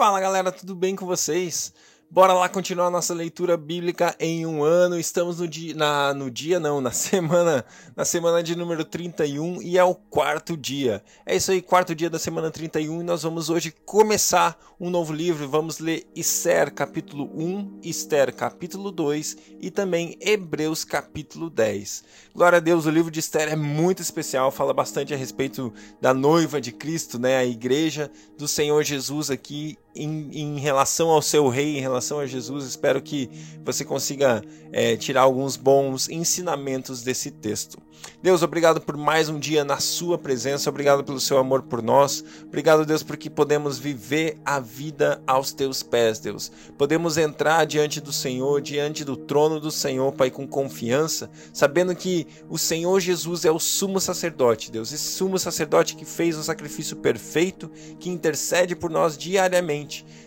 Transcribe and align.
Fala 0.00 0.18
galera, 0.18 0.50
tudo 0.50 0.74
bem 0.74 0.96
com 0.96 1.04
vocês? 1.04 1.74
Bora 2.12 2.32
lá 2.32 2.48
continuar 2.48 2.90
nossa 2.90 3.14
leitura 3.14 3.56
bíblica 3.56 4.16
em 4.18 4.44
um 4.44 4.64
ano. 4.64 4.98
Estamos 4.98 5.38
no 5.38 5.46
dia, 5.46 5.74
na, 5.76 6.12
no 6.12 6.28
dia 6.28 6.58
não, 6.58 6.80
na 6.80 6.90
semana, 6.90 7.64
na 7.94 8.04
semana 8.04 8.42
de 8.42 8.56
número 8.56 8.82
31 8.84 9.62
e 9.62 9.78
é 9.78 9.84
o 9.84 9.94
quarto 9.94 10.56
dia. 10.56 11.04
É 11.24 11.36
isso 11.36 11.52
aí, 11.52 11.62
quarto 11.62 11.94
dia 11.94 12.10
da 12.10 12.18
semana 12.18 12.50
31 12.50 13.02
e 13.02 13.04
nós 13.04 13.22
vamos 13.22 13.48
hoje 13.48 13.72
começar 13.84 14.58
um 14.80 14.90
novo 14.90 15.12
livro. 15.12 15.48
Vamos 15.48 15.78
ler 15.78 16.04
Esther 16.16 16.72
capítulo 16.72 17.30
1, 17.32 17.80
Esther 17.84 18.34
capítulo 18.34 18.90
2 18.90 19.36
e 19.60 19.70
também 19.70 20.16
Hebreus 20.20 20.82
capítulo 20.82 21.48
10. 21.48 22.04
Glória 22.34 22.56
a 22.56 22.60
Deus, 22.60 22.86
o 22.86 22.90
livro 22.90 23.10
de 23.10 23.20
Esther 23.20 23.52
é 23.52 23.56
muito 23.56 24.02
especial, 24.02 24.50
fala 24.50 24.74
bastante 24.74 25.14
a 25.14 25.16
respeito 25.16 25.72
da 26.00 26.12
noiva 26.12 26.60
de 26.60 26.72
Cristo, 26.72 27.20
né, 27.20 27.36
a 27.36 27.44
igreja 27.44 28.10
do 28.36 28.48
Senhor 28.48 28.82
Jesus 28.82 29.30
aqui 29.30 29.78
em, 29.94 30.30
em, 30.32 30.58
relação 30.58 31.08
ao 31.10 31.22
seu 31.22 31.48
rei, 31.48 31.78
em 31.78 31.80
relação 31.80 32.18
a 32.18 32.26
Jesus. 32.26 32.64
Espero 32.64 33.00
que 33.00 33.30
você 33.64 33.84
consiga 33.84 34.42
é, 34.72 34.96
tirar 34.96 35.22
alguns 35.22 35.56
bons 35.56 36.08
ensinamentos 36.08 37.02
desse 37.02 37.30
texto. 37.30 37.78
Deus, 38.22 38.42
obrigado 38.42 38.80
por 38.80 38.96
mais 38.96 39.28
um 39.28 39.38
dia 39.38 39.64
na 39.64 39.78
Sua 39.78 40.18
presença, 40.18 40.68
obrigado 40.68 41.02
pelo 41.02 41.20
seu 41.20 41.38
amor 41.38 41.62
por 41.62 41.82
nós, 41.82 42.24
obrigado, 42.46 42.84
Deus, 42.84 43.02
porque 43.02 43.30
podemos 43.30 43.78
viver 43.78 44.38
a 44.44 44.60
vida 44.60 45.22
aos 45.26 45.52
teus 45.52 45.82
pés, 45.82 46.18
Deus. 46.18 46.52
Podemos 46.76 47.16
entrar 47.16 47.64
diante 47.64 48.00
do 48.00 48.12
Senhor, 48.12 48.60
diante 48.60 49.04
do 49.04 49.16
trono 49.16 49.58
do 49.58 49.70
Senhor, 49.70 50.12
Pai, 50.12 50.30
com 50.30 50.46
confiança, 50.46 51.30
sabendo 51.52 51.94
que 51.94 52.26
o 52.48 52.58
Senhor 52.58 53.00
Jesus 53.00 53.44
é 53.44 53.50
o 53.50 53.58
sumo 53.58 54.00
sacerdote, 54.00 54.70
Deus, 54.70 54.92
esse 54.92 55.12
sumo 55.12 55.38
sacerdote 55.38 55.96
que 55.96 56.04
fez 56.04 56.36
o 56.36 56.44
sacrifício 56.44 56.96
perfeito, 56.96 57.70
que 57.98 58.10
intercede 58.10 58.76
por 58.76 58.90
nós 58.90 59.16
diariamente, 59.16 59.79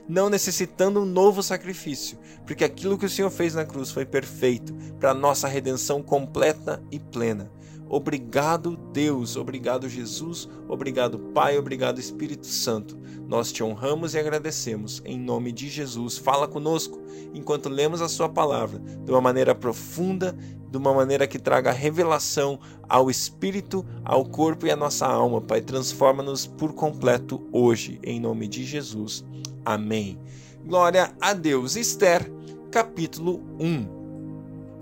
não 0.07 0.29
necessitando 0.29 1.01
um 1.01 1.05
novo 1.05 1.41
sacrifício, 1.41 2.17
porque 2.45 2.63
aquilo 2.63 2.97
que 2.97 3.05
o 3.05 3.09
Senhor 3.09 3.29
fez 3.29 3.53
na 3.53 3.65
cruz 3.65 3.91
foi 3.91 4.05
perfeito 4.05 4.73
para 4.99 5.13
nossa 5.13 5.47
redenção 5.47 6.01
completa 6.01 6.81
e 6.91 6.99
plena. 6.99 7.51
Obrigado, 7.93 8.75
Deus, 8.91 9.35
obrigado, 9.35 9.87
Jesus, 9.87 10.49
obrigado, 10.67 11.19
Pai, 11.19 11.59
obrigado, 11.59 11.99
Espírito 11.99 12.47
Santo. 12.47 12.97
Nós 13.27 13.51
te 13.51 13.63
honramos 13.63 14.15
e 14.15 14.19
agradecemos 14.19 14.99
em 15.05 15.19
nome 15.19 15.51
de 15.51 15.69
Jesus. 15.69 16.17
Fala 16.17 16.47
conosco 16.47 16.99
enquanto 17.35 17.69
lemos 17.69 18.01
a 18.01 18.09
Sua 18.09 18.27
palavra 18.27 18.79
de 18.79 19.11
uma 19.11 19.21
maneira 19.21 19.53
profunda, 19.53 20.35
de 20.71 20.75
uma 20.75 20.91
maneira 20.91 21.27
que 21.27 21.37
traga 21.37 21.71
revelação 21.71 22.59
ao 22.89 23.11
espírito, 23.11 23.85
ao 24.03 24.25
corpo 24.25 24.65
e 24.65 24.71
à 24.71 24.75
nossa 24.75 25.05
alma. 25.05 25.39
Pai, 25.39 25.61
transforma-nos 25.61 26.47
por 26.47 26.73
completo 26.73 27.47
hoje, 27.51 27.99
em 28.01 28.19
nome 28.19 28.47
de 28.47 28.65
Jesus. 28.65 29.23
Amém. 29.63 30.17
Glória 30.65 31.13
a 31.21 31.33
Deus. 31.33 31.75
Esther, 31.75 32.27
capítulo 32.71 33.39
1. 33.59 34.02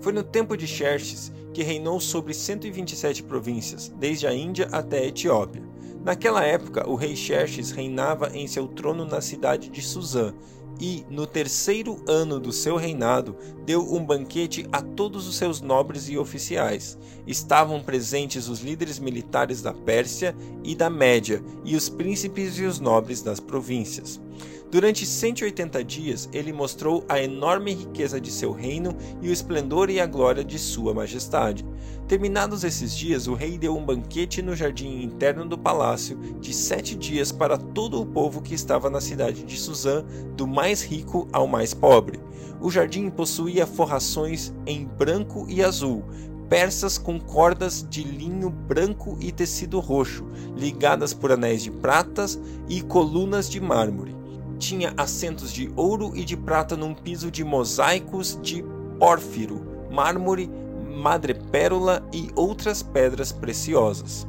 Foi 0.02 0.12
no 0.12 0.24
tempo 0.24 0.56
de 0.56 0.66
Xerxes 0.66 1.32
que 1.54 1.62
reinou 1.62 2.00
sobre 2.00 2.34
127 2.34 3.22
províncias, 3.22 3.88
desde 3.96 4.26
a 4.26 4.34
Índia 4.34 4.68
até 4.72 4.98
a 4.98 5.06
Etiópia. 5.06 5.62
Naquela 6.04 6.42
época, 6.42 6.88
o 6.88 6.96
rei 6.96 7.14
Xerxes 7.14 7.70
reinava 7.70 8.36
em 8.36 8.48
seu 8.48 8.66
trono 8.66 9.04
na 9.04 9.20
cidade 9.20 9.68
de 9.68 9.80
Suzã, 9.80 10.34
e, 10.80 11.04
no 11.08 11.26
terceiro 11.26 12.02
ano 12.08 12.40
do 12.40 12.50
seu 12.50 12.76
reinado, 12.76 13.36
deu 13.64 13.82
um 13.94 14.04
banquete 14.04 14.66
a 14.72 14.82
todos 14.82 15.28
os 15.28 15.36
seus 15.36 15.60
nobres 15.60 16.08
e 16.08 16.18
oficiais. 16.18 16.98
Estavam 17.24 17.80
presentes 17.80 18.48
os 18.48 18.60
líderes 18.60 18.98
militares 18.98 19.62
da 19.62 19.72
Pérsia 19.72 20.34
e 20.64 20.74
da 20.74 20.90
Média, 20.90 21.40
e 21.64 21.76
os 21.76 21.88
príncipes 21.88 22.58
e 22.58 22.64
os 22.64 22.80
nobres 22.80 23.22
das 23.22 23.38
províncias. 23.38 24.20
Durante 24.72 25.04
180 25.04 25.84
dias, 25.84 26.30
ele 26.32 26.50
mostrou 26.50 27.04
a 27.06 27.22
enorme 27.22 27.74
riqueza 27.74 28.18
de 28.18 28.30
seu 28.30 28.52
reino 28.52 28.96
e 29.20 29.28
o 29.28 29.32
esplendor 29.32 29.90
e 29.90 30.00
a 30.00 30.06
glória 30.06 30.42
de 30.42 30.58
sua 30.58 30.94
majestade. 30.94 31.62
Terminados 32.08 32.64
esses 32.64 32.96
dias, 32.96 33.26
o 33.26 33.34
rei 33.34 33.58
deu 33.58 33.76
um 33.76 33.84
banquete 33.84 34.40
no 34.40 34.56
jardim 34.56 35.02
interno 35.02 35.44
do 35.44 35.58
palácio 35.58 36.16
de 36.40 36.54
sete 36.54 36.94
dias 36.94 37.30
para 37.30 37.58
todo 37.58 38.00
o 38.00 38.06
povo 38.06 38.40
que 38.40 38.54
estava 38.54 38.88
na 38.88 38.98
cidade 38.98 39.44
de 39.44 39.58
Suzã, 39.58 40.02
do 40.38 40.46
mais 40.46 40.82
rico 40.82 41.28
ao 41.34 41.46
mais 41.46 41.74
pobre. 41.74 42.18
O 42.58 42.70
jardim 42.70 43.10
possuía 43.10 43.66
forrações 43.66 44.54
em 44.64 44.86
branco 44.86 45.44
e 45.50 45.62
azul, 45.62 46.02
persas 46.48 46.96
com 46.96 47.20
cordas 47.20 47.86
de 47.90 48.02
linho 48.04 48.48
branco 48.48 49.18
e 49.20 49.30
tecido 49.30 49.80
roxo, 49.80 50.24
ligadas 50.56 51.12
por 51.12 51.30
anéis 51.30 51.62
de 51.62 51.70
pratas 51.70 52.40
e 52.70 52.80
colunas 52.80 53.50
de 53.50 53.60
mármore 53.60 54.21
tinha 54.62 54.94
assentos 54.96 55.52
de 55.52 55.68
ouro 55.74 56.12
e 56.14 56.24
de 56.24 56.36
prata 56.36 56.76
num 56.76 56.94
piso 56.94 57.32
de 57.32 57.42
mosaicos 57.42 58.38
de 58.40 58.64
pórfiro, 58.96 59.88
mármore, 59.90 60.48
madrepérola 60.88 62.08
e 62.12 62.30
outras 62.36 62.80
pedras 62.80 63.32
preciosas. 63.32 64.24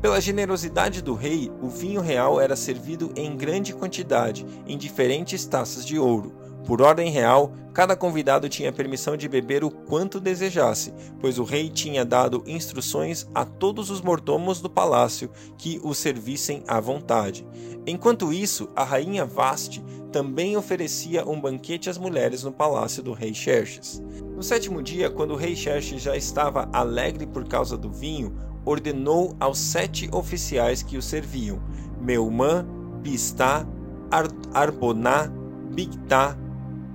Pela 0.00 0.20
generosidade 0.20 1.02
do 1.02 1.14
rei, 1.14 1.50
o 1.60 1.68
vinho 1.68 2.00
real 2.00 2.40
era 2.40 2.54
servido 2.54 3.10
em 3.16 3.36
grande 3.36 3.74
quantidade, 3.74 4.46
em 4.64 4.78
diferentes 4.78 5.44
taças 5.44 5.84
de 5.84 5.98
ouro. 5.98 6.32
Por 6.66 6.80
ordem 6.80 7.10
real, 7.10 7.52
cada 7.74 7.94
convidado 7.94 8.48
tinha 8.48 8.72
permissão 8.72 9.16
de 9.16 9.28
beber 9.28 9.64
o 9.64 9.70
quanto 9.70 10.18
desejasse, 10.18 10.94
pois 11.20 11.38
o 11.38 11.44
rei 11.44 11.68
tinha 11.68 12.04
dado 12.04 12.42
instruções 12.46 13.28
a 13.34 13.44
todos 13.44 13.90
os 13.90 14.00
mordomos 14.00 14.62
do 14.62 14.70
palácio 14.70 15.30
que 15.58 15.78
o 15.82 15.92
servissem 15.92 16.62
à 16.66 16.80
vontade. 16.80 17.46
Enquanto 17.86 18.32
isso, 18.32 18.70
a 18.74 18.82
rainha 18.82 19.26
Vaste 19.26 19.84
também 20.10 20.56
oferecia 20.56 21.28
um 21.28 21.38
banquete 21.38 21.90
às 21.90 21.98
mulheres 21.98 22.44
no 22.44 22.52
palácio 22.52 23.02
do 23.02 23.12
rei 23.12 23.34
Xerxes. 23.34 24.02
No 24.34 24.42
sétimo 24.42 24.82
dia, 24.82 25.10
quando 25.10 25.32
o 25.32 25.36
rei 25.36 25.54
Xerxes 25.54 26.00
já 26.00 26.16
estava 26.16 26.68
alegre 26.72 27.26
por 27.26 27.46
causa 27.46 27.76
do 27.76 27.90
vinho, 27.90 28.34
ordenou 28.64 29.36
aos 29.38 29.58
sete 29.58 30.08
oficiais 30.12 30.82
que 30.82 30.96
o 30.96 31.02
serviam: 31.02 31.60
Meumã, 32.00 32.64
Bistá, 33.02 33.66
Ar 34.10 34.28
Arboná, 34.54 35.30
Bigtá, 35.74 36.38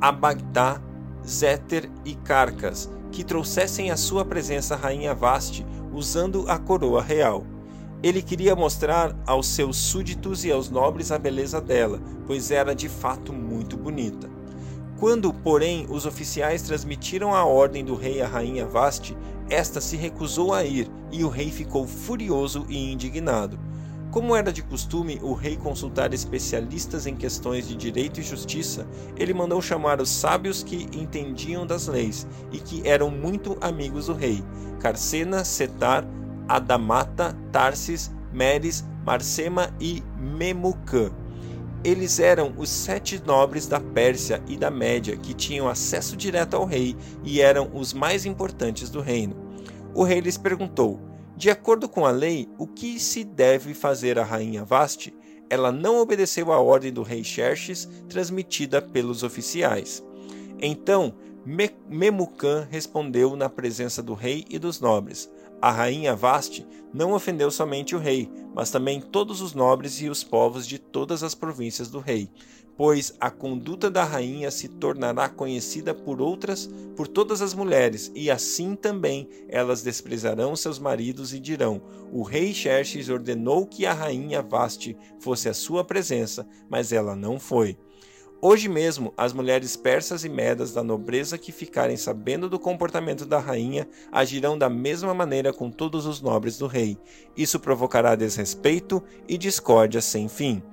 Abagtá, 0.02 0.82
Zéter 1.28 1.90
e 2.06 2.16
Carcas, 2.16 2.90
que 3.12 3.24
trouxessem 3.24 3.92
à 3.92 3.98
sua 3.98 4.24
presença 4.24 4.76
a 4.76 4.78
rainha 4.78 5.14
Vaste 5.14 5.66
usando 5.94 6.46
a 6.48 6.58
coroa 6.58 7.02
real. 7.02 7.44
Ele 8.02 8.22
queria 8.22 8.56
mostrar 8.56 9.14
aos 9.28 9.48
seus 9.48 9.76
súditos 9.76 10.46
e 10.46 10.52
aos 10.52 10.70
nobres 10.70 11.12
a 11.12 11.20
beleza 11.20 11.60
dela, 11.60 12.00
pois 12.26 12.50
era 12.50 12.74
de 12.74 12.88
fato 12.88 13.34
muito 13.34 13.76
bonita. 13.76 14.30
Quando, 14.98 15.34
porém, 15.34 15.86
os 15.90 16.06
oficiais 16.06 16.62
transmitiram 16.62 17.34
a 17.34 17.44
ordem 17.44 17.84
do 17.84 17.96
rei 17.96 18.22
à 18.22 18.28
rainha 18.28 18.66
Vaste, 18.66 19.18
esta 19.50 19.82
se 19.82 19.98
recusou 19.98 20.54
a 20.54 20.64
ir 20.64 20.90
e 21.12 21.24
o 21.26 21.30
rei 21.30 21.50
ficou 21.52 21.86
furioso 21.86 22.66
e 22.70 22.92
indignado. 22.92 23.60
Como 24.12 24.36
era 24.36 24.52
de 24.52 24.64
costume 24.64 25.20
o 25.22 25.34
rei 25.34 25.56
consultar 25.56 26.16
especialistas 26.16 27.06
em 27.06 27.16
questões 27.16 27.68
de 27.68 27.76
direito 27.76 28.20
e 28.20 28.24
justiça, 28.24 28.88
ele 29.16 29.36
mandou 29.36 29.62
chamar 29.62 30.02
os 30.02 30.10
sábios 30.10 30.64
que 30.64 30.90
entendiam 30.98 31.66
das 31.66 31.86
leis 31.86 32.26
e 32.52 32.58
que 32.58 32.82
eram 32.88 33.12
muito 33.12 33.56
amigos 33.62 34.08
do 34.08 34.14
rei: 34.14 34.44
Carcena, 34.80 35.44
Setar, 35.44 36.08
Adamata, 36.48 37.38
Tarsis, 37.52 38.12
Meres, 38.34 38.84
Marcema 39.06 39.72
e 39.80 40.02
Memucã. 40.18 41.12
Eles 41.84 42.20
eram 42.20 42.54
os 42.58 42.68
sete 42.68 43.22
nobres 43.24 43.68
da 43.68 43.80
Pérsia 43.80 44.42
e 44.48 44.58
da 44.58 44.72
Média 44.72 45.16
que 45.16 45.36
tinham 45.36 45.70
acesso 45.70 46.18
direto 46.18 46.56
ao 46.56 46.66
rei 46.66 46.96
e 47.24 47.42
eram 47.42 47.70
os 47.76 47.94
mais 47.94 48.26
importantes 48.26 48.90
do 48.90 49.02
reino. 49.02 49.36
O 49.94 50.04
rei 50.04 50.20
lhes 50.20 50.36
perguntou: 50.36 51.00
De 51.40 51.50
acordo 51.50 51.88
com 51.88 52.06
a 52.06 52.12
lei, 52.12 52.50
o 52.58 52.68
que 52.68 53.00
se 53.00 53.24
deve 53.24 53.74
fazer 53.74 54.20
à 54.20 54.26
rainha 54.26 54.66
Vaste? 54.66 55.14
Ela 55.50 55.72
não 55.72 56.02
obedeceu 56.02 56.52
à 56.52 56.60
ordem 56.60 56.92
do 56.92 57.02
rei 57.02 57.24
Xerxes 57.24 57.88
transmitida 58.10 58.82
pelos 58.82 59.24
oficiais. 59.24 60.04
Então 60.62 61.14
Memucã 61.88 62.68
respondeu 62.70 63.38
na 63.38 63.48
presença 63.48 64.04
do 64.04 64.14
rei 64.14 64.44
e 64.50 64.60
dos 64.60 64.82
nobres: 64.82 65.32
a 65.62 65.72
rainha 65.72 66.14
Vaste 66.14 66.68
não 66.94 67.14
ofendeu 67.14 67.50
somente 67.50 67.96
o 67.96 68.00
rei, 68.00 68.30
mas 68.54 68.70
também 68.70 69.00
todos 69.00 69.40
os 69.40 69.54
nobres 69.54 70.02
e 70.02 70.10
os 70.10 70.22
povos 70.22 70.68
de 70.68 70.78
todas 70.78 71.24
as 71.24 71.34
províncias 71.34 71.88
do 71.88 72.00
rei, 72.00 72.30
pois 72.80 73.14
a 73.20 73.30
conduta 73.30 73.92
da 73.92 74.06
rainha 74.06 74.50
se 74.50 74.70
tornará 74.70 75.28
conhecida 75.28 75.94
por 75.94 76.22
outras, 76.22 76.70
por 76.96 77.10
todas 77.10 77.42
as 77.42 77.54
mulheres, 77.54 78.10
e 78.16 78.32
assim 78.32 78.74
também 78.74 79.28
elas 79.50 79.84
desprezarão 79.84 80.56
seus 80.56 80.80
maridos 80.80 81.34
e 81.34 81.42
dirão: 81.42 81.82
O 82.10 82.24
rei 82.24 82.54
Xerxes 82.54 83.10
ordenou 83.10 83.68
que 83.68 83.86
a 83.86 83.92
rainha 83.92 84.42
Vaste 84.42 84.96
fosse 85.20 85.50
à 85.50 85.54
sua 85.54 85.84
presença, 85.84 86.48
mas 86.70 86.94
ela 86.94 87.18
não 87.18 87.38
foi. 87.38 87.78
Hoje 88.42 88.70
mesmo, 88.70 89.14
as 89.18 89.34
mulheres 89.34 89.76
persas 89.76 90.24
e 90.24 90.30
medas 90.30 90.72
da 90.72 90.82
nobreza 90.82 91.38
que 91.38 91.52
ficarem 91.52 91.98
sabendo 91.98 92.48
do 92.48 92.58
comportamento 92.58 93.26
da 93.26 93.40
rainha 93.40 93.90
agirão 94.10 94.58
da 94.58 94.70
mesma 94.70 95.14
maneira 95.14 95.52
com 95.52 95.70
todos 95.70 96.06
os 96.06 96.22
nobres 96.22 96.58
do 96.58 96.66
rei. 96.66 96.98
Isso 97.36 97.60
provocará 97.60 98.16
desrespeito 98.16 99.04
e 99.28 99.38
discórdia 99.38 100.00
sem 100.00 100.30
fim. 100.30 100.64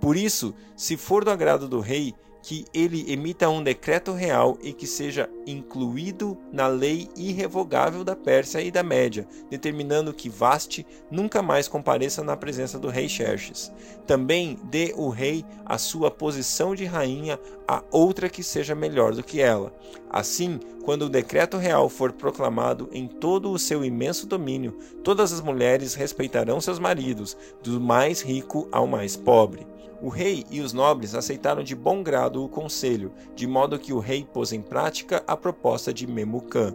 Por 0.00 0.16
isso, 0.16 0.54
se 0.76 0.96
for 0.96 1.24
do 1.24 1.30
agrado 1.30 1.68
do 1.68 1.80
rei, 1.80 2.14
que 2.46 2.64
ele 2.72 3.12
emita 3.12 3.48
um 3.48 3.60
decreto 3.60 4.12
real 4.12 4.56
e 4.62 4.72
que 4.72 4.86
seja 4.86 5.28
incluído 5.44 6.38
na 6.52 6.68
lei 6.68 7.08
irrevogável 7.16 8.04
da 8.04 8.14
Pérsia 8.14 8.60
e 8.60 8.70
da 8.70 8.84
Média, 8.84 9.26
determinando 9.50 10.14
que 10.14 10.28
Vaste 10.28 10.86
nunca 11.10 11.42
mais 11.42 11.66
compareça 11.66 12.22
na 12.22 12.36
presença 12.36 12.78
do 12.78 12.86
rei 12.86 13.08
Xerxes. 13.08 13.72
Também 14.06 14.56
dê 14.62 14.94
o 14.96 15.08
rei 15.08 15.44
a 15.64 15.76
sua 15.76 16.08
posição 16.08 16.72
de 16.72 16.84
rainha 16.84 17.36
a 17.66 17.82
outra 17.90 18.28
que 18.28 18.44
seja 18.44 18.76
melhor 18.76 19.12
do 19.12 19.24
que 19.24 19.40
ela. 19.40 19.74
Assim, 20.08 20.60
quando 20.84 21.06
o 21.06 21.10
decreto 21.10 21.56
real 21.56 21.88
for 21.88 22.12
proclamado 22.12 22.88
em 22.92 23.08
todo 23.08 23.50
o 23.50 23.58
seu 23.58 23.84
imenso 23.84 24.24
domínio, 24.24 24.78
todas 25.02 25.32
as 25.32 25.40
mulheres 25.40 25.94
respeitarão 25.94 26.60
seus 26.60 26.78
maridos, 26.78 27.36
do 27.60 27.80
mais 27.80 28.20
rico 28.20 28.68
ao 28.70 28.86
mais 28.86 29.16
pobre. 29.16 29.66
O 30.00 30.08
rei 30.08 30.44
e 30.50 30.60
os 30.60 30.72
nobres 30.72 31.14
aceitaram 31.14 31.62
de 31.62 31.74
bom 31.74 32.02
grado 32.02 32.44
o 32.44 32.48
conselho, 32.48 33.12
de 33.34 33.46
modo 33.46 33.78
que 33.78 33.92
o 33.92 33.98
rei 33.98 34.24
pôs 34.24 34.52
em 34.52 34.60
prática 34.60 35.22
a 35.26 35.36
proposta 35.36 35.92
de 35.92 36.06
Memucã. 36.06 36.74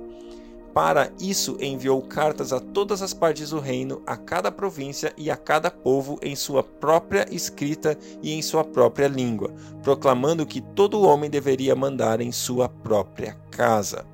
Para 0.73 1.11
isso 1.19 1.57
enviou 1.59 2.01
cartas 2.01 2.53
a 2.53 2.59
todas 2.59 3.01
as 3.01 3.13
partes 3.13 3.49
do 3.49 3.59
reino, 3.59 4.01
a 4.07 4.15
cada 4.15 4.49
província 4.49 5.13
e 5.17 5.29
a 5.29 5.35
cada 5.35 5.69
povo 5.69 6.17
em 6.21 6.33
sua 6.35 6.63
própria 6.63 7.25
escrita 7.29 7.97
e 8.23 8.31
em 8.31 8.41
sua 8.41 8.63
própria 8.63 9.07
língua, 9.07 9.53
proclamando 9.83 10.45
que 10.45 10.61
todo 10.61 11.01
homem 11.01 11.29
deveria 11.29 11.75
mandar 11.75 12.21
em 12.21 12.31
sua 12.31 12.69
própria 12.69 13.37
casa. 13.51 14.05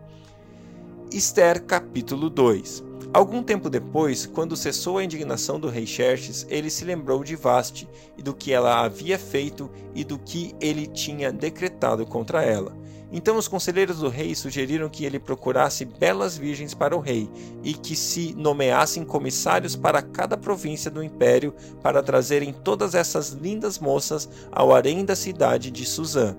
Esther 1.11 1.63
capítulo 1.63 2.29
2 2.29 2.83
Algum 3.17 3.41
tempo 3.41 3.67
depois, 3.67 4.27
quando 4.27 4.55
cessou 4.55 4.99
a 4.99 5.03
indignação 5.03 5.59
do 5.59 5.69
rei 5.69 5.87
Xerxes, 5.87 6.45
ele 6.51 6.69
se 6.69 6.85
lembrou 6.85 7.23
de 7.23 7.35
Vaste 7.35 7.89
e 8.15 8.21
do 8.21 8.31
que 8.31 8.53
ela 8.53 8.81
havia 8.81 9.17
feito 9.17 9.71
e 9.95 10.03
do 10.03 10.19
que 10.19 10.53
ele 10.61 10.85
tinha 10.85 11.31
decretado 11.31 12.05
contra 12.05 12.43
ela. 12.43 12.77
Então 13.11 13.35
os 13.35 13.47
conselheiros 13.47 14.01
do 14.01 14.07
rei 14.07 14.35
sugeriram 14.35 14.87
que 14.87 15.03
ele 15.03 15.17
procurasse 15.17 15.83
belas 15.83 16.37
virgens 16.37 16.75
para 16.75 16.95
o 16.95 16.99
rei 16.99 17.27
e 17.63 17.73
que 17.73 17.95
se 17.95 18.35
nomeassem 18.37 19.03
comissários 19.03 19.75
para 19.75 19.99
cada 20.03 20.37
província 20.37 20.91
do 20.91 21.01
império 21.01 21.55
para 21.81 22.03
trazerem 22.03 22.53
todas 22.53 22.93
essas 22.93 23.29
lindas 23.29 23.79
moças 23.79 24.29
ao 24.51 24.75
harém 24.75 25.03
da 25.03 25.15
cidade 25.15 25.71
de 25.71 25.87
Suzã 25.87 26.37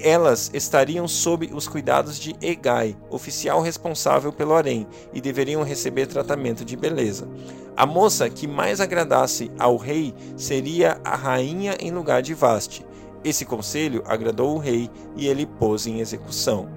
elas 0.00 0.50
estariam 0.52 1.06
sob 1.08 1.50
os 1.52 1.66
cuidados 1.66 2.18
de 2.18 2.34
Egai, 2.40 2.96
oficial 3.10 3.60
responsável 3.60 4.32
pelo 4.32 4.54
harém, 4.54 4.86
e 5.12 5.20
deveriam 5.20 5.62
receber 5.62 6.06
tratamento 6.06 6.64
de 6.64 6.76
beleza. 6.76 7.28
A 7.76 7.86
moça 7.86 8.28
que 8.28 8.46
mais 8.46 8.80
agradasse 8.80 9.50
ao 9.58 9.76
rei 9.76 10.14
seria 10.36 11.00
a 11.04 11.16
rainha 11.16 11.76
em 11.80 11.90
lugar 11.90 12.22
de 12.22 12.34
Vaste. 12.34 12.86
Esse 13.24 13.44
conselho 13.44 14.02
agradou 14.06 14.54
o 14.54 14.58
rei 14.58 14.90
e 15.16 15.26
ele 15.26 15.46
pôs 15.46 15.86
em 15.86 16.00
execução. 16.00 16.68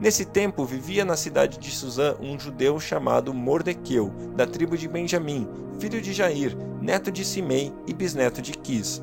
Nesse 0.00 0.24
tempo 0.24 0.64
vivia 0.64 1.04
na 1.04 1.16
cidade 1.16 1.58
de 1.58 1.70
Suzã 1.70 2.16
um 2.20 2.38
judeu 2.38 2.80
chamado 2.80 3.32
Mordequeu, 3.32 4.10
da 4.34 4.46
tribo 4.46 4.76
de 4.76 4.88
Benjamim, 4.88 5.48
filho 5.78 6.02
de 6.02 6.12
Jair, 6.12 6.56
neto 6.80 7.12
de 7.12 7.24
Simei 7.24 7.72
e 7.86 7.94
bisneto 7.94 8.42
de 8.42 8.52
Quis 8.52 9.00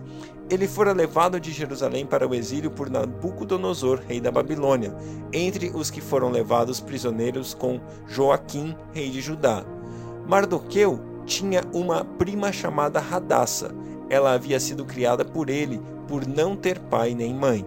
ele 0.50 0.68
fora 0.68 0.92
levado 0.94 1.40
de 1.40 1.52
Jerusalém 1.52 2.06
para 2.06 2.28
o 2.28 2.34
exílio 2.34 2.72
por 2.72 2.90
Nabucodonosor, 2.90 4.02
rei 4.08 4.20
da 4.20 4.32
Babilônia, 4.32 4.96
entre 5.32 5.70
os 5.70 5.92
que 5.92 6.02
foram 6.02 6.32
levados 6.32 6.80
prisioneiros 6.80 7.54
com 7.54 7.80
Joaquim, 8.08 8.76
rei 8.92 9.10
de 9.10 9.22
Judá. 9.22 9.64
Mardoqueu 10.28 11.00
tinha 11.26 11.62
uma 11.72 12.04
prima 12.04 12.52
chamada 12.52 13.00
Radassa. 13.00 13.72
Ela 14.10 14.34
havia 14.34 14.60
sido 14.60 14.84
criada 14.86 15.24
por 15.24 15.50
ele, 15.50 15.80
por 16.08 16.26
não 16.26 16.56
ter 16.56 16.80
pai 16.80 17.14
nem 17.14 17.34
mãe. 17.34 17.64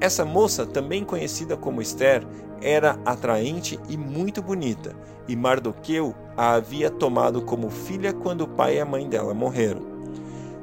Essa 0.00 0.24
moça, 0.24 0.64
também 0.64 1.04
conhecida 1.04 1.56
como 1.56 1.82
Esther, 1.82 2.24
era 2.62 2.98
atraente 3.04 3.78
e 3.88 3.96
muito 3.96 4.40
bonita, 4.40 4.94
e 5.26 5.34
Mardoqueu 5.34 6.14
a 6.36 6.54
havia 6.54 6.90
tomado 6.90 7.42
como 7.42 7.70
filha 7.70 8.12
quando 8.12 8.42
o 8.42 8.48
pai 8.48 8.76
e 8.76 8.80
a 8.80 8.84
mãe 8.84 9.08
dela 9.08 9.34
morreram. 9.34 9.89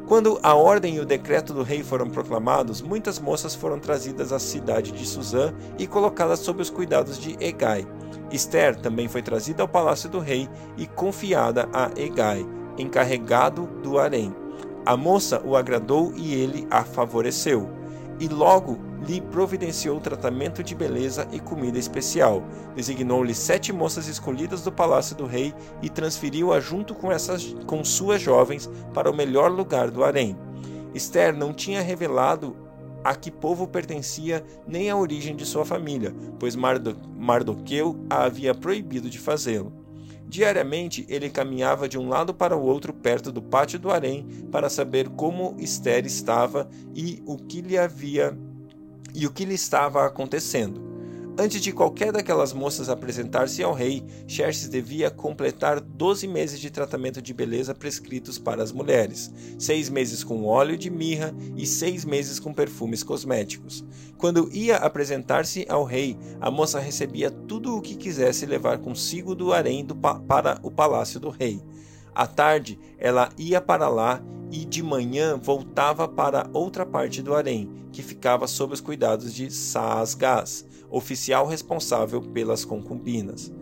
Quando 0.08 0.40
a 0.42 0.56
ordem 0.56 0.96
e 0.96 1.00
o 1.02 1.06
decreto 1.06 1.54
do 1.54 1.64
rei 1.64 1.84
foram 1.84 2.10
proclamados, 2.10 2.82
muitas 2.82 3.20
moças 3.20 3.54
foram 3.54 3.78
trazidas 3.78 4.32
à 4.32 4.40
cidade 4.40 4.94
de 4.94 5.06
Suzã 5.06 5.54
e 5.78 5.86
colocadas 5.86 6.40
sob 6.40 6.62
os 6.62 6.70
cuidados 6.70 7.20
de 7.20 7.36
Egai. 7.44 7.86
Esther 8.32 8.78
também 8.78 9.10
foi 9.10 9.22
trazida 9.22 9.64
ao 9.64 9.68
palácio 9.68 10.08
do 10.08 10.20
rei 10.20 10.48
e 10.78 10.88
confiada 10.88 11.68
a 11.74 11.92
Egai, 12.00 12.46
encarregado 12.78 13.68
do 13.84 14.00
harém. 14.00 14.34
A 14.86 14.96
moça 14.96 15.42
o 15.44 15.58
agradou 15.58 16.14
e 16.16 16.36
ele 16.36 16.66
a 16.72 16.86
favoreceu. 16.86 17.70
E 18.18 18.30
logo 18.30 18.80
lhe 19.06 19.22
providenciou 19.22 20.00
tratamento 20.00 20.64
de 20.64 20.74
beleza 20.74 21.28
e 21.32 21.40
comida 21.40 21.78
especial. 21.78 22.44
Designou-lhe 22.76 23.34
sete 23.34 23.72
moças 23.72 24.08
escolhidas 24.08 24.62
do 24.62 24.72
palácio 24.72 25.16
do 25.16 25.26
rei 25.26 25.54
e 25.82 25.90
transferiu-a 25.90 26.60
junto 26.60 26.96
com, 26.96 27.12
essas, 27.12 27.56
com 27.66 27.84
suas 27.84 28.22
jovens 28.22 28.70
para 28.94 29.10
o 29.10 29.16
melhor 29.16 29.52
lugar 29.52 29.92
do 29.92 30.04
harém. 30.04 30.36
Esther 30.94 31.36
não 31.36 31.54
tinha 31.54 31.82
revelado 31.82 32.56
a 33.04 33.16
que 33.16 33.32
povo 33.32 33.68
pertencia 33.68 34.44
nem 34.68 34.90
a 34.90 34.98
origem 34.98 35.36
de 35.36 35.46
sua 35.46 35.64
família, 35.64 36.14
pois 36.40 36.56
Mardo, 36.56 36.98
Mardoqueu 37.16 37.96
a 38.10 38.24
havia 38.24 38.54
proibido 38.54 39.10
de 39.10 39.20
fazê-lo. 39.20 39.72
Diariamente 40.28 41.06
ele 41.08 41.30
caminhava 41.30 41.88
de 41.88 41.98
um 41.98 42.10
lado 42.10 42.34
para 42.34 42.58
o 42.58 42.62
outro 42.62 42.94
perto 42.94 43.32
do 43.32 43.42
pátio 43.42 43.80
do 43.80 43.90
harém 43.90 44.28
para 44.52 44.70
saber 44.70 45.08
como 45.08 45.56
Esther 45.58 46.06
estava 46.06 46.70
e 46.94 47.24
o 47.26 47.38
que 47.38 47.62
lhe 47.62 47.78
havia 47.78 48.38
e 49.18 49.26
o 49.26 49.32
que 49.32 49.46
lhe 49.46 49.56
estava 49.56 50.06
acontecendo. 50.06 50.86
Antes 51.40 51.60
de 51.60 51.72
qualquer 51.72 52.12
daquelas 52.12 52.54
moças 52.54 52.88
apresentar-se 52.88 53.64
ao 53.64 53.74
rei, 53.74 54.04
Xerxes 54.28 54.70
devia 54.70 55.10
completar 55.10 55.80
doze 55.80 56.28
meses 56.28 56.60
de 56.60 56.70
tratamento 56.70 57.20
de 57.22 57.34
beleza 57.34 57.74
prescritos 57.74 58.38
para 58.38 58.62
as 58.62 58.72
mulheres, 58.72 59.32
seis 59.58 59.90
meses 59.90 60.24
com 60.24 60.46
óleo 60.46 60.78
de 60.78 60.90
mirra 60.92 61.34
e 61.56 61.66
seis 61.66 62.06
meses 62.06 62.40
com 62.40 62.54
perfumes 62.54 63.02
cosméticos. 63.04 63.84
Quando 64.18 64.50
ia 64.52 64.78
apresentar-se 64.78 65.66
ao 65.68 65.84
rei, 65.84 66.16
a 66.40 66.52
moça 66.52 66.80
recebia 66.80 67.32
tudo 67.32 67.76
o 67.76 67.82
que 67.82 67.96
quisesse 67.96 68.46
levar 68.46 68.78
consigo 68.78 69.34
do 69.34 69.52
harém 69.52 69.84
do 69.84 69.96
pa 69.96 70.16
para 70.16 70.60
o 70.62 70.70
palácio 70.70 71.20
do 71.20 71.30
rei. 71.30 71.60
À 72.18 72.26
tarde, 72.26 72.80
ela 72.98 73.30
ia 73.38 73.62
para 73.62 73.88
lá 73.88 74.24
e 74.52 74.66
de 74.66 74.82
manhã 74.82 75.38
voltava 75.38 76.08
para 76.08 76.50
outra 76.52 76.84
parte 76.84 77.22
do 77.22 77.36
harém, 77.36 77.70
que 77.92 78.02
ficava 78.02 78.48
sob 78.48 78.74
os 78.74 78.82
cuidados 78.82 79.32
de 79.32 79.52
Saasgás, 79.52 80.66
oficial 80.90 81.46
responsável 81.46 82.20
pelas 82.20 82.66
concubinas. 82.66 83.54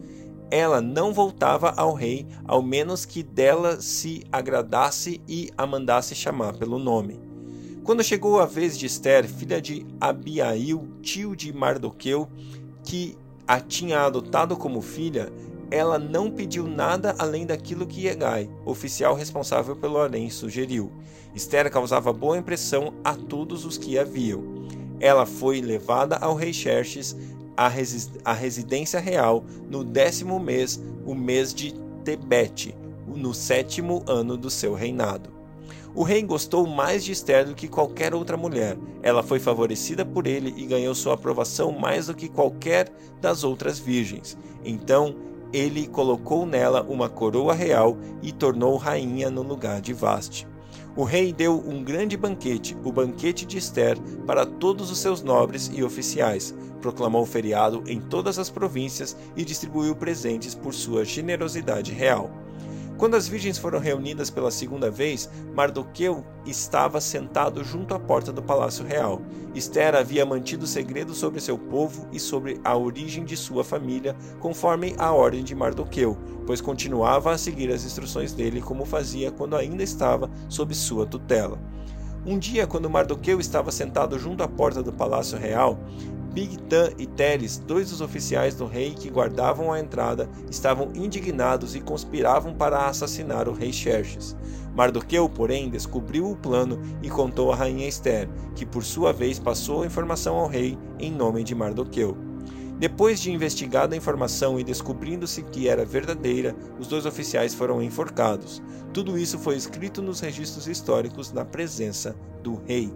Ela 0.49 0.79
não 0.79 1.11
voltava 1.11 1.73
ao 1.75 1.93
rei, 1.93 2.25
ao 2.45 2.63
menos 2.63 3.03
que 3.03 3.21
dela 3.21 3.81
se 3.81 4.23
agradasse 4.31 5.21
e 5.27 5.51
a 5.57 5.67
mandasse 5.67 6.15
chamar 6.15 6.53
pelo 6.53 6.79
nome. 6.79 7.19
Quando 7.83 8.05
chegou 8.05 8.39
a 8.39 8.45
vez 8.45 8.79
de 8.79 8.85
Esther, 8.85 9.27
filha 9.27 9.61
de 9.61 9.85
Abiail, 9.99 10.87
tio 11.01 11.35
de 11.35 11.51
Mardoqueu, 11.51 12.29
que 12.85 13.17
a 13.45 13.59
tinha 13.59 13.99
adotado 13.99 14.55
como 14.55 14.81
filha, 14.81 15.29
ela 15.71 15.97
não 15.97 16.29
pediu 16.29 16.67
nada 16.67 17.15
além 17.17 17.45
daquilo 17.45 17.85
que 17.85 18.07
Egai, 18.07 18.49
oficial 18.65 19.15
responsável 19.15 19.75
pelo 19.75 19.97
harém, 19.97 20.29
sugeriu. 20.29 20.91
Esther 21.33 21.69
causava 21.69 22.13
boa 22.13 22.37
impressão 22.37 22.93
a 23.03 23.13
todos 23.13 23.65
os 23.65 23.77
que 23.77 23.97
a 23.97 24.03
viam. 24.03 24.43
Ela 24.99 25.25
foi 25.25 25.61
levada 25.61 26.15
ao 26.17 26.35
rei 26.35 26.53
Xerxes 26.53 27.15
à, 27.57 27.67
resi 27.67 28.11
residência 28.37 28.99
real 28.99 29.43
no 29.69 29.83
décimo 29.83 30.39
mês, 30.39 30.81
o 31.05 31.13
mês 31.13 31.53
de 31.53 31.73
Tebete, 32.03 32.75
no 33.07 33.33
sétimo 33.33 34.03
ano 34.07 34.37
do 34.37 34.49
seu 34.49 34.73
reinado. 34.73 35.35
O 35.95 36.03
rei 36.03 36.21
gostou 36.21 36.67
mais 36.67 37.05
de 37.05 37.13
Esther 37.13 37.45
do 37.45 37.55
que 37.55 37.69
qualquer 37.69 38.13
outra 38.13 38.35
mulher. 38.35 38.77
Ela 39.01 39.23
foi 39.23 39.39
favorecida 39.39 40.05
por 40.05 40.27
ele 40.27 40.53
e 40.57 40.65
ganhou 40.65 40.93
sua 40.93 41.13
aprovação 41.13 41.71
mais 41.71 42.07
do 42.07 42.13
que 42.13 42.27
qualquer 42.27 42.91
das 43.21 43.45
outras 43.45 43.79
virgens. 43.79 44.37
Então 44.63 45.15
ele 45.53 45.87
colocou 45.87 46.45
nela 46.45 46.81
uma 46.83 47.09
coroa 47.09 47.53
real 47.53 47.97
e 48.21 48.31
tornou 48.31 48.77
rainha 48.77 49.29
no 49.29 49.41
lugar 49.41 49.81
de 49.81 49.93
Vaste. 49.93 50.47
O 50.95 51.03
rei 51.03 51.33
deu 51.33 51.61
um 51.67 51.83
grande 51.83 52.15
banquete, 52.15 52.77
o 52.83 52.91
banquete 52.91 53.45
de 53.45 53.57
Esther, 53.57 53.97
para 54.25 54.45
todos 54.45 54.89
os 54.89 54.97
seus 54.97 55.21
nobres 55.21 55.69
e 55.73 55.83
oficiais, 55.83 56.55
proclamou 56.81 57.25
feriado 57.25 57.83
em 57.85 57.99
todas 57.99 58.39
as 58.39 58.49
províncias 58.49 59.17
e 59.35 59.43
distribuiu 59.43 59.95
presentes 59.95 60.55
por 60.55 60.73
sua 60.73 61.03
generosidade 61.03 61.91
real. 61.91 62.31
Quando 62.97 63.15
as 63.15 63.27
virgens 63.27 63.57
foram 63.57 63.77
reunidas 63.77 64.29
pela 64.29 64.49
segunda 64.49 64.89
vez, 64.89 65.29
Mardoqueu 65.53 66.23
estava 66.45 67.01
sentado 67.01 67.61
junto 67.61 67.93
à 67.93 67.99
porta 67.99 68.31
do 68.31 68.41
palácio 68.41 68.85
real. 68.85 69.21
Esther 69.53 69.95
havia 69.95 70.25
mantido 70.25 70.65
segredo 70.65 71.13
sobre 71.13 71.41
seu 71.41 71.57
povo 71.57 72.07
e 72.13 72.19
sobre 72.19 72.59
a 72.63 72.75
origem 72.77 73.25
de 73.25 73.35
sua 73.35 73.65
família, 73.65 74.15
conforme 74.39 74.95
a 74.97 75.11
ordem 75.11 75.43
de 75.43 75.53
Mardoqueu, 75.53 76.17
pois 76.47 76.61
continuava 76.61 77.33
a 77.33 77.37
seguir 77.37 77.69
as 77.69 77.83
instruções 77.83 78.31
dele 78.31 78.61
como 78.61 78.85
fazia 78.85 79.29
quando 79.29 79.57
ainda 79.57 79.83
estava 79.83 80.29
sob 80.47 80.73
sua 80.73 81.05
tutela. 81.05 81.59
Um 82.25 82.39
dia, 82.39 82.65
quando 82.65 82.89
Mardoqueu 82.89 83.41
estava 83.41 83.71
sentado 83.71 84.17
junto 84.17 84.41
à 84.41 84.47
porta 84.47 84.81
do 84.81 84.93
palácio 84.93 85.37
real, 85.37 85.77
Bigtan 86.35 86.89
e 86.99 87.07
Teres, 87.07 87.57
dois 87.57 87.91
dos 87.91 88.01
oficiais 88.01 88.55
do 88.55 88.65
rei 88.65 88.93
que 88.93 89.09
guardavam 89.09 89.71
a 89.71 89.79
entrada, 89.79 90.29
estavam 90.51 90.91
indignados 90.93 91.75
e 91.75 91.79
conspiravam 91.79 92.53
para 92.53 92.87
assassinar 92.87 93.47
o 93.47 93.53
rei 93.53 93.71
Xerxes. 93.71 94.35
Mardoqueu, 94.75 95.29
porém, 95.29 95.69
descobriu 95.69 96.29
o 96.29 96.35
plano 96.35 96.77
e 97.01 97.09
contou 97.09 97.53
a 97.53 97.55
rainha 97.55 97.87
Esther, 97.87 98.27
que 98.53 98.65
por 98.65 98.83
sua 98.83 99.13
vez 99.13 99.39
passou 99.39 99.83
a 99.83 99.85
informação 99.85 100.35
ao 100.35 100.49
rei 100.49 100.77
em 100.99 101.09
nome 101.09 101.41
de 101.41 101.55
Mardoqueu. 101.55 102.17
Depois 102.77 103.21
de 103.21 103.31
investigada 103.31 103.95
a 103.95 103.97
informação 103.97 104.59
e 104.59 104.63
descobrindo-se 104.65 105.41
que 105.41 105.69
era 105.69 105.85
verdadeira, 105.85 106.53
os 106.77 106.89
dois 106.89 107.05
oficiais 107.05 107.53
foram 107.53 107.81
enforcados. 107.81 108.61
Tudo 108.93 109.17
isso 109.17 109.39
foi 109.39 109.55
escrito 109.55 110.01
nos 110.01 110.19
registros 110.19 110.67
históricos 110.67 111.31
na 111.31 111.45
presença 111.45 112.13
do 112.43 112.55
rei. 112.65 112.91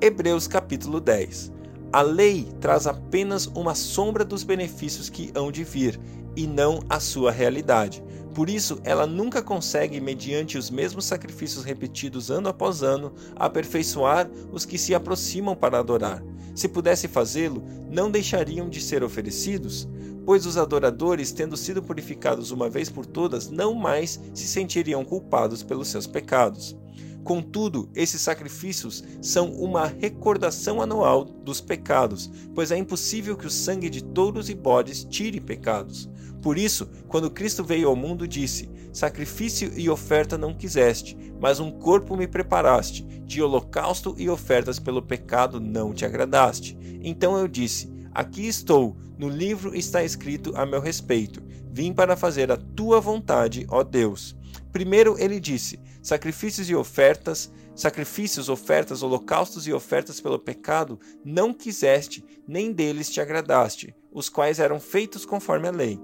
Hebreus 0.00 0.46
capítulo 0.46 1.00
10 1.00 1.50
A 1.92 2.02
lei 2.02 2.46
traz 2.60 2.86
apenas 2.86 3.46
uma 3.46 3.74
sombra 3.74 4.24
dos 4.24 4.44
benefícios 4.44 5.10
que 5.10 5.32
hão 5.34 5.50
de 5.50 5.64
vir, 5.64 5.98
e 6.36 6.46
não 6.46 6.80
a 6.88 7.00
sua 7.00 7.32
realidade. 7.32 8.00
Por 8.32 8.48
isso, 8.48 8.78
ela 8.84 9.08
nunca 9.08 9.42
consegue, 9.42 10.00
mediante 10.00 10.56
os 10.56 10.70
mesmos 10.70 11.04
sacrifícios 11.04 11.64
repetidos 11.64 12.30
ano 12.30 12.48
após 12.48 12.84
ano, 12.84 13.12
aperfeiçoar 13.34 14.30
os 14.52 14.64
que 14.64 14.78
se 14.78 14.94
aproximam 14.94 15.56
para 15.56 15.80
adorar. 15.80 16.22
Se 16.54 16.68
pudesse 16.68 17.08
fazê-lo, 17.08 17.64
não 17.90 18.08
deixariam 18.08 18.68
de 18.68 18.80
ser 18.80 19.02
oferecidos? 19.02 19.88
Pois 20.24 20.46
os 20.46 20.56
adoradores, 20.56 21.32
tendo 21.32 21.56
sido 21.56 21.82
purificados 21.82 22.52
uma 22.52 22.70
vez 22.70 22.88
por 22.88 23.04
todas, 23.04 23.50
não 23.50 23.74
mais 23.74 24.20
se 24.32 24.46
sentiriam 24.46 25.04
culpados 25.04 25.64
pelos 25.64 25.88
seus 25.88 26.06
pecados. 26.06 26.76
Contudo, 27.24 27.90
esses 27.94 28.20
sacrifícios 28.20 29.04
são 29.20 29.52
uma 29.52 29.86
recordação 29.86 30.80
anual 30.80 31.24
dos 31.24 31.60
pecados, 31.60 32.30
pois 32.54 32.70
é 32.70 32.78
impossível 32.78 33.36
que 33.36 33.46
o 33.46 33.50
sangue 33.50 33.90
de 33.90 34.02
touros 34.02 34.48
e 34.48 34.54
bodes 34.54 35.04
tire 35.04 35.40
pecados. 35.40 36.08
Por 36.40 36.56
isso, 36.56 36.88
quando 37.08 37.30
Cristo 37.30 37.64
veio 37.64 37.88
ao 37.88 37.96
mundo, 37.96 38.26
disse: 38.26 38.70
Sacrifício 38.92 39.72
e 39.76 39.90
oferta 39.90 40.38
não 40.38 40.54
quiseste, 40.54 41.16
mas 41.40 41.60
um 41.60 41.70
corpo 41.70 42.16
me 42.16 42.26
preparaste, 42.26 43.02
de 43.24 43.42
holocausto 43.42 44.14
e 44.16 44.30
ofertas 44.30 44.78
pelo 44.78 45.02
pecado 45.02 45.60
não 45.60 45.92
te 45.92 46.04
agradaste. 46.04 46.78
Então 47.02 47.36
eu 47.36 47.48
disse: 47.48 47.92
Aqui 48.14 48.46
estou, 48.46 48.96
no 49.18 49.28
livro 49.28 49.74
está 49.74 50.02
escrito 50.02 50.52
a 50.56 50.64
meu 50.64 50.80
respeito. 50.80 51.42
Vim 51.70 51.92
para 51.92 52.16
fazer 52.16 52.50
a 52.50 52.56
tua 52.56 53.00
vontade, 53.00 53.66
ó 53.68 53.84
Deus. 53.84 54.34
Primeiro 54.72 55.16
ele 55.18 55.40
disse: 55.40 55.80
Sacrifícios 56.02 56.68
e 56.68 56.74
ofertas, 56.74 57.50
sacrifícios, 57.74 58.48
ofertas, 58.48 59.02
holocaustos 59.02 59.66
e 59.66 59.72
ofertas 59.72 60.20
pelo 60.20 60.38
pecado 60.38 60.98
não 61.24 61.54
quiseste, 61.54 62.24
nem 62.46 62.72
deles 62.72 63.10
te 63.10 63.20
agradaste, 63.20 63.94
os 64.12 64.28
quais 64.28 64.58
eram 64.58 64.80
feitos 64.80 65.24
conforme 65.24 65.68
a 65.68 65.72
lei. 65.72 65.98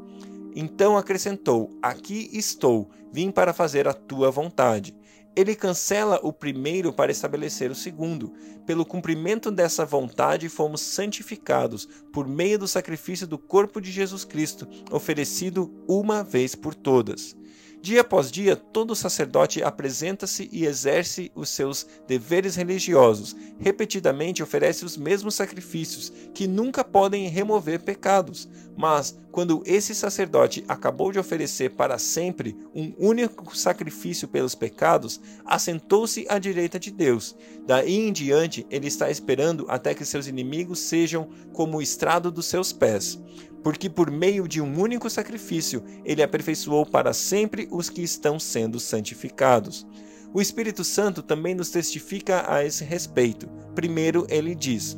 Então 0.54 0.96
acrescentou: 0.96 1.70
Aqui 1.82 2.30
estou, 2.32 2.90
vim 3.12 3.30
para 3.30 3.52
fazer 3.52 3.88
a 3.88 3.92
tua 3.92 4.30
vontade. 4.30 4.96
Ele 5.36 5.56
cancela 5.56 6.20
o 6.22 6.32
primeiro 6.32 6.92
para 6.92 7.10
estabelecer 7.10 7.68
o 7.68 7.74
segundo. 7.74 8.32
Pelo 8.64 8.86
cumprimento 8.86 9.50
dessa 9.50 9.84
vontade, 9.84 10.48
fomos 10.48 10.80
santificados 10.80 11.88
por 12.12 12.28
meio 12.28 12.56
do 12.56 12.68
sacrifício 12.68 13.26
do 13.26 13.36
corpo 13.36 13.80
de 13.80 13.90
Jesus 13.90 14.24
Cristo, 14.24 14.68
oferecido 14.92 15.74
uma 15.88 16.22
vez 16.22 16.54
por 16.54 16.72
todas. 16.72 17.34
Dia 17.84 18.00
após 18.00 18.30
dia, 18.30 18.56
todo 18.56 18.96
sacerdote 18.96 19.62
apresenta-se 19.62 20.48
e 20.50 20.64
exerce 20.64 21.30
os 21.34 21.50
seus 21.50 21.86
deveres 22.08 22.56
religiosos. 22.56 23.36
Repetidamente 23.58 24.42
oferece 24.42 24.86
os 24.86 24.96
mesmos 24.96 25.34
sacrifícios, 25.34 26.10
que 26.32 26.46
nunca 26.46 26.82
podem 26.82 27.28
remover 27.28 27.80
pecados. 27.80 28.48
Mas, 28.74 29.18
quando 29.30 29.62
esse 29.66 29.94
sacerdote 29.94 30.64
acabou 30.66 31.12
de 31.12 31.18
oferecer 31.18 31.72
para 31.72 31.98
sempre 31.98 32.56
um 32.74 32.94
único 32.98 33.54
sacrifício 33.54 34.26
pelos 34.28 34.54
pecados, 34.54 35.20
assentou-se 35.44 36.24
à 36.30 36.38
direita 36.38 36.80
de 36.80 36.90
Deus. 36.90 37.36
Daí 37.66 37.96
em 37.96 38.14
diante, 38.14 38.66
ele 38.70 38.86
está 38.88 39.10
esperando 39.10 39.66
até 39.68 39.92
que 39.92 40.06
seus 40.06 40.26
inimigos 40.26 40.78
sejam 40.78 41.28
como 41.52 41.76
o 41.76 41.82
estrado 41.82 42.32
dos 42.32 42.46
seus 42.46 42.72
pés 42.72 43.20
porque 43.64 43.88
por 43.88 44.10
meio 44.10 44.46
de 44.46 44.60
um 44.60 44.78
único 44.78 45.08
sacrifício 45.08 45.82
ele 46.04 46.22
aperfeiçoou 46.22 46.84
para 46.84 47.14
sempre 47.14 47.66
os 47.76 47.90
que 47.90 48.02
estão 48.02 48.38
sendo 48.38 48.78
santificados. 48.78 49.86
O 50.32 50.40
Espírito 50.40 50.82
Santo 50.82 51.22
também 51.22 51.54
nos 51.54 51.70
testifica 51.70 52.44
a 52.52 52.64
esse 52.64 52.84
respeito. 52.84 53.48
Primeiro, 53.74 54.26
ele 54.28 54.54
diz: 54.54 54.96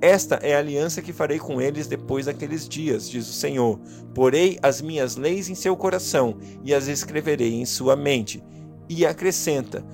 Esta 0.00 0.36
é 0.36 0.54
a 0.54 0.58
aliança 0.58 1.02
que 1.02 1.12
farei 1.12 1.38
com 1.38 1.60
eles 1.60 1.86
depois 1.86 2.26
daqueles 2.26 2.68
dias, 2.68 3.08
diz 3.08 3.28
o 3.28 3.32
Senhor. 3.32 3.78
Porei 4.14 4.58
as 4.62 4.80
minhas 4.80 5.16
leis 5.16 5.48
em 5.48 5.54
seu 5.54 5.76
coração 5.76 6.38
e 6.64 6.72
as 6.74 6.88
escreverei 6.88 7.54
em 7.54 7.66
sua 7.66 7.96
mente. 7.96 8.42
E 8.88 9.04
acrescenta: 9.04 9.84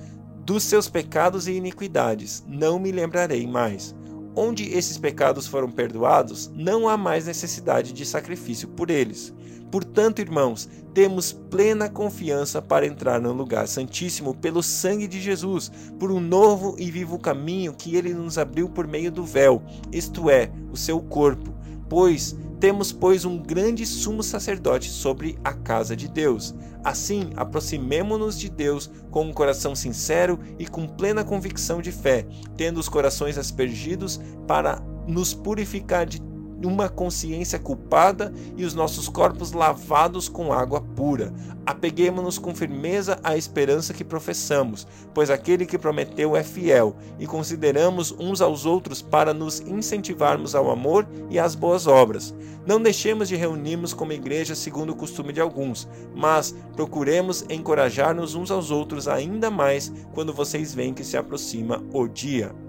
Dos 0.45 0.63
seus 0.63 0.87
pecados 0.87 1.47
e 1.47 1.53
iniquidades 1.53 2.43
não 2.47 2.79
me 2.79 2.91
lembrarei 2.91 3.45
mais 3.45 3.95
onde 4.35 4.71
esses 4.73 4.97
pecados 4.97 5.47
foram 5.47 5.71
perdoados, 5.71 6.51
não 6.53 6.89
há 6.89 6.97
mais 6.97 7.25
necessidade 7.25 7.93
de 7.93 8.05
sacrifício 8.05 8.67
por 8.67 8.89
eles. 8.89 9.33
Portanto, 9.71 10.19
irmãos, 10.19 10.69
temos 10.93 11.33
plena 11.33 11.89
confiança 11.89 12.61
para 12.61 12.85
entrar 12.85 13.19
no 13.19 13.33
lugar 13.33 13.67
santíssimo 13.67 14.33
pelo 14.33 14.63
sangue 14.63 15.07
de 15.07 15.19
Jesus, 15.19 15.71
por 15.99 16.11
um 16.11 16.19
novo 16.19 16.75
e 16.77 16.89
vivo 16.89 17.19
caminho 17.19 17.73
que 17.73 17.95
ele 17.95 18.13
nos 18.13 18.37
abriu 18.37 18.69
por 18.69 18.87
meio 18.87 19.11
do 19.11 19.25
véu, 19.25 19.61
isto 19.91 20.29
é, 20.29 20.51
o 20.71 20.77
seu 20.77 21.01
corpo. 21.01 21.53
Pois 21.89 22.35
temos, 22.59 22.91
pois, 22.91 23.25
um 23.25 23.37
grande 23.37 23.85
sumo 23.85 24.23
sacerdote 24.23 24.89
sobre 24.89 25.37
a 25.43 25.53
casa 25.53 25.95
de 25.95 26.07
Deus. 26.07 26.55
Assim, 26.83 27.31
aproximemo-nos 27.35 28.39
de 28.39 28.49
Deus 28.49 28.89
com 29.09 29.25
um 29.25 29.33
coração 29.33 29.75
sincero 29.75 30.39
e 30.59 30.67
com 30.67 30.87
plena 30.87 31.23
convicção 31.23 31.81
de 31.81 31.91
fé, 31.91 32.25
tendo 32.55 32.79
os 32.79 32.89
corações 32.89 33.37
aspergidos 33.37 34.19
para 34.47 34.81
nos 35.07 35.33
purificar 35.33 36.05
de 36.05 36.21
uma 36.63 36.87
consciência 36.87 37.57
culpada 37.57 38.33
e 38.55 38.63
os 38.63 38.73
nossos 38.73 39.09
corpos 39.09 39.51
lavados 39.51 40.29
com 40.29 40.53
água 40.53 40.81
pura. 40.81 41.33
Apeguemos-nos 41.65 42.37
com 42.37 42.53
firmeza 42.53 43.19
à 43.23 43.35
esperança 43.35 43.93
que 43.93 44.03
professamos, 44.03 44.87
pois 45.13 45.29
aquele 45.29 45.65
que 45.65 45.79
prometeu 45.79 46.35
é 46.35 46.43
fiel, 46.43 46.95
e 47.19 47.25
consideramos 47.25 48.11
uns 48.11 48.41
aos 48.41 48.65
outros 48.65 49.01
para 49.01 49.33
nos 49.33 49.59
incentivarmos 49.61 50.53
ao 50.53 50.69
amor 50.69 51.07
e 51.29 51.39
às 51.39 51.55
boas 51.55 51.87
obras. 51.87 52.35
Não 52.65 52.81
deixemos 52.81 53.27
de 53.27 53.35
reunirmos 53.35 53.93
como 53.93 54.13
igreja 54.13 54.55
segundo 54.55 54.91
o 54.91 54.95
costume 54.95 55.33
de 55.33 55.41
alguns, 55.41 55.87
mas 56.15 56.55
procuremos 56.75 57.45
encorajar-nos 57.49 58.35
uns 58.35 58.51
aos 58.51 58.69
outros 58.69 59.07
ainda 59.07 59.49
mais 59.49 59.91
quando 60.13 60.33
vocês 60.33 60.73
veem 60.73 60.93
que 60.93 61.03
se 61.03 61.17
aproxima 61.17 61.83
o 61.93 62.07
dia. 62.07 62.64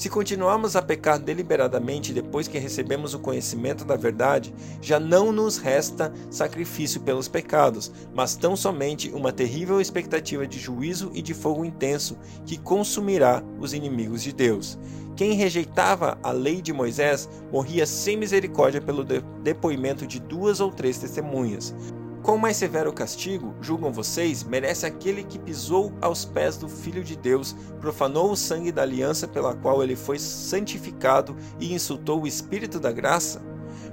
Se 0.00 0.08
continuarmos 0.08 0.76
a 0.76 0.80
pecar 0.80 1.18
deliberadamente 1.18 2.14
depois 2.14 2.48
que 2.48 2.58
recebemos 2.58 3.12
o 3.12 3.18
conhecimento 3.18 3.84
da 3.84 3.96
verdade, 3.96 4.50
já 4.80 4.98
não 4.98 5.30
nos 5.30 5.58
resta 5.58 6.10
sacrifício 6.30 7.02
pelos 7.02 7.28
pecados, 7.28 7.92
mas 8.14 8.34
tão 8.34 8.56
somente 8.56 9.10
uma 9.10 9.30
terrível 9.30 9.78
expectativa 9.78 10.46
de 10.46 10.58
juízo 10.58 11.10
e 11.12 11.20
de 11.20 11.34
fogo 11.34 11.66
intenso 11.66 12.16
que 12.46 12.56
consumirá 12.56 13.44
os 13.60 13.74
inimigos 13.74 14.22
de 14.22 14.32
Deus. 14.32 14.78
Quem 15.14 15.34
rejeitava 15.34 16.16
a 16.22 16.32
lei 16.32 16.62
de 16.62 16.72
Moisés 16.72 17.28
morria 17.52 17.84
sem 17.84 18.16
misericórdia 18.16 18.80
pelo 18.80 19.04
depoimento 19.04 20.06
de 20.06 20.18
duas 20.18 20.60
ou 20.60 20.70
três 20.70 20.96
testemunhas. 20.96 21.74
Quão 22.22 22.36
mais 22.36 22.58
severo 22.58 22.92
castigo, 22.92 23.54
julgam 23.62 23.90
vocês, 23.90 24.44
merece 24.44 24.84
aquele 24.84 25.24
que 25.24 25.38
pisou 25.38 25.90
aos 26.02 26.22
pés 26.22 26.58
do 26.58 26.68
Filho 26.68 27.02
de 27.02 27.16
Deus, 27.16 27.56
profanou 27.80 28.30
o 28.30 28.36
sangue 28.36 28.70
da 28.70 28.82
aliança 28.82 29.26
pela 29.26 29.54
qual 29.54 29.82
ele 29.82 29.96
foi 29.96 30.18
santificado 30.18 31.34
e 31.58 31.72
insultou 31.72 32.22
o 32.22 32.26
Espírito 32.26 32.78
da 32.78 32.92
graça? 32.92 33.40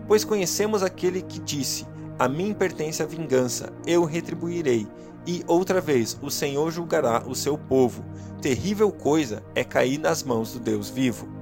Pois 0.08 0.26
conhecemos 0.26 0.84
aquele 0.84 1.22
que 1.22 1.40
disse: 1.40 1.88
A 2.20 2.28
mim 2.28 2.54
pertence 2.54 3.02
a 3.02 3.06
vingança, 3.06 3.72
eu 3.86 4.04
retribuirei. 4.04 4.86
E 5.26 5.44
outra 5.48 5.80
vez, 5.80 6.18
o 6.22 6.30
Senhor 6.30 6.70
julgará 6.70 7.24
o 7.26 7.34
seu 7.34 7.58
povo. 7.58 8.04
Terrível 8.42 8.92
coisa 8.92 9.42
é 9.56 9.64
cair 9.64 9.98
nas 9.98 10.22
mãos 10.22 10.52
do 10.52 10.60
Deus 10.60 10.90
vivo. 10.90 11.37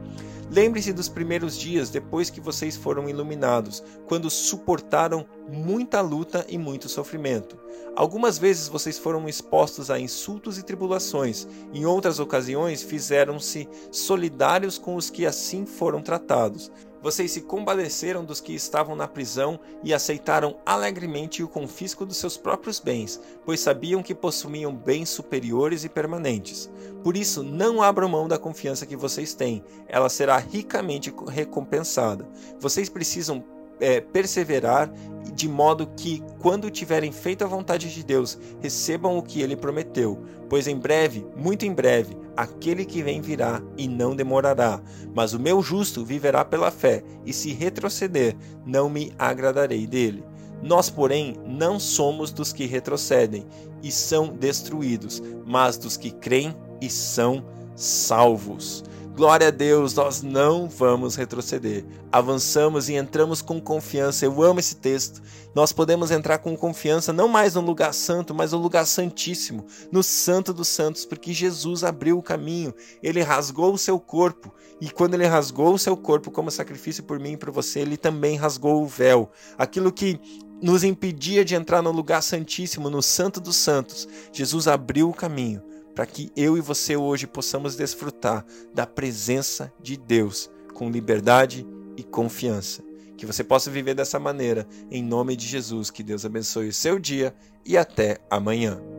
Lembre-se 0.51 0.93
dos 0.93 1.09
primeiros 1.09 1.57
dias 1.57 1.89
depois 1.89 2.29
que 2.29 2.39
vocês 2.39 2.75
foram 2.75 3.09
iluminados, 3.09 3.83
quando 4.07 4.29
suportaram 4.29 5.25
muita 5.51 6.01
luta 6.01 6.45
e 6.47 6.57
muito 6.57 6.87
sofrimento. 6.87 7.57
Algumas 7.95 8.37
vezes 8.37 8.67
vocês 8.67 8.97
foram 8.99 9.27
expostos 9.27 9.89
a 9.89 9.99
insultos 9.99 10.57
e 10.57 10.63
tribulações, 10.63 11.47
em 11.73 11.85
outras 11.85 12.19
ocasiões 12.19 12.83
fizeram-se 12.83 13.67
solidários 13.91 14.77
com 14.77 14.95
os 14.95 15.09
que 15.09 15.25
assim 15.25 15.65
foram 15.65 16.01
tratados. 16.01 16.71
Vocês 17.05 17.29
se 17.33 17.41
compadeceram 17.41 18.25
dos 18.25 18.41
que 18.41 18.55
estavam 18.55 18.95
na 18.95 19.07
prisão 19.07 19.59
e 19.83 19.93
aceitaram 19.93 20.57
alegremente 20.65 21.43
o 21.43 21.47
confisco 21.47 22.03
dos 22.03 22.17
seus 22.17 22.35
próprios 22.35 22.79
bens, 22.79 23.21
pois 23.45 23.59
sabiam 23.59 24.01
que 24.01 24.15
possuíam 24.15 24.75
bens 24.75 25.09
superiores 25.09 25.83
e 25.83 25.89
permanentes. 25.89 26.67
Por 27.03 27.15
isso, 27.15 27.43
não 27.43 27.79
abram 27.79 28.09
mão 28.09 28.27
da 28.27 28.39
confiança 28.39 28.87
que 28.87 28.95
vocês 28.95 29.35
têm, 29.35 29.63
ela 29.87 30.09
será 30.09 30.37
ricamente 30.39 31.13
recompensada. 31.27 32.27
Vocês 32.59 32.89
precisam 32.89 33.43
é, 33.79 33.99
perseverar 34.01 34.91
de 35.33 35.49
modo 35.49 35.87
que, 35.97 36.23
quando 36.39 36.71
tiverem 36.71 37.11
feito 37.11 37.43
a 37.43 37.47
vontade 37.47 37.93
de 37.93 38.03
Deus, 38.03 38.39
recebam 38.61 39.17
o 39.17 39.21
que 39.21 39.41
ele 39.41 39.55
prometeu. 39.55 40.23
Pois 40.49 40.65
em 40.65 40.77
breve, 40.77 41.25
muito 41.35 41.65
em 41.65 41.73
breve, 41.73 42.15
aquele 42.37 42.85
que 42.85 43.03
vem 43.03 43.21
virá 43.21 43.61
e 43.77 43.87
não 43.87 44.15
demorará. 44.15 44.81
Mas 45.13 45.33
o 45.33 45.39
meu 45.39 45.61
justo 45.61 46.05
viverá 46.05 46.45
pela 46.45 46.71
fé, 46.71 47.03
e 47.25 47.33
se 47.33 47.51
retroceder, 47.51 48.35
não 48.65 48.89
me 48.89 49.11
agradarei 49.19 49.85
dele. 49.85 50.23
Nós, 50.63 50.89
porém, 50.89 51.35
não 51.45 51.79
somos 51.79 52.31
dos 52.31 52.53
que 52.53 52.65
retrocedem 52.65 53.45
e 53.83 53.91
são 53.91 54.27
destruídos, 54.27 55.21
mas 55.45 55.77
dos 55.77 55.97
que 55.97 56.11
creem 56.11 56.55
e 56.81 56.89
são 56.89 57.43
salvos. 57.75 58.83
Glória 59.15 59.47
a 59.47 59.51
Deus, 59.51 59.93
nós 59.93 60.21
não 60.21 60.67
vamos 60.67 61.15
retroceder. 61.15 61.85
Avançamos 62.11 62.89
e 62.89 62.95
entramos 62.95 63.41
com 63.41 63.61
confiança. 63.61 64.25
Eu 64.25 64.43
amo 64.43 64.59
esse 64.59 64.75
texto. 64.75 65.21
Nós 65.55 65.71
podemos 65.71 66.11
entrar 66.11 66.39
com 66.39 66.53
confiança 66.57 67.13
não 67.13 67.29
mais 67.29 67.55
no 67.55 67.61
lugar 67.61 67.93
santo, 67.93 68.35
mas 68.35 68.51
no 68.51 68.57
lugar 68.57 68.85
santíssimo, 68.85 69.65
no 69.89 70.03
Santo 70.03 70.53
dos 70.53 70.67
Santos, 70.67 71.05
porque 71.05 71.31
Jesus 71.31 71.85
abriu 71.85 72.17
o 72.17 72.21
caminho. 72.21 72.73
Ele 73.01 73.21
rasgou 73.21 73.73
o 73.73 73.77
seu 73.77 73.97
corpo. 73.97 74.53
E 74.81 74.89
quando 74.89 75.13
ele 75.13 75.25
rasgou 75.25 75.73
o 75.73 75.79
seu 75.79 75.95
corpo 75.95 76.29
como 76.29 76.51
sacrifício 76.51 77.01
por 77.01 77.17
mim 77.17 77.31
e 77.31 77.37
por 77.37 77.51
você, 77.51 77.79
ele 77.79 77.95
também 77.95 78.35
rasgou 78.35 78.83
o 78.83 78.85
véu. 78.85 79.31
Aquilo 79.57 79.93
que 79.93 80.19
nos 80.61 80.83
impedia 80.83 81.45
de 81.45 81.55
entrar 81.55 81.81
no 81.81 81.91
lugar 81.91 82.21
santíssimo, 82.21 82.89
no 82.89 83.01
Santo 83.01 83.39
dos 83.39 83.55
Santos, 83.55 84.09
Jesus 84.33 84.67
abriu 84.67 85.09
o 85.09 85.13
caminho 85.13 85.63
para 85.95 86.05
que 86.05 86.29
eu 86.35 86.57
e 86.57 86.61
você 86.61 86.97
hoje 86.97 87.25
possamos 87.25 87.75
desfrutar 87.75 88.45
da 88.73 88.85
presença 88.85 89.73
de 89.81 89.95
Deus 89.95 90.49
com 90.73 90.91
liberdade 90.91 91.65
e 91.95 92.03
confiança. 92.03 92.83
Que 93.17 93.25
você 93.25 93.43
possa 93.43 93.71
viver 93.71 93.95
dessa 93.95 94.19
maneira, 94.19 94.67
em 94.91 95.01
nome 95.01 95.37
de 95.37 95.47
Jesus. 95.47 95.89
Que 95.89 96.03
Deus 96.03 96.25
abençoe 96.25 96.67
o 96.67 96.73
seu 96.73 96.99
dia 96.99 97.33
e 97.65 97.77
até 97.77 98.19
amanhã. 98.29 98.94